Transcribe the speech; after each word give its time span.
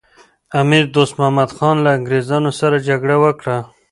امیر 0.61 0.83
دوست 0.95 1.13
محمد 1.19 1.49
خان 1.57 1.75
له 1.85 1.89
انګریزانو 1.97 2.51
سره 2.59 2.83
جګړه 2.87 3.15
وکړه. 3.23 3.57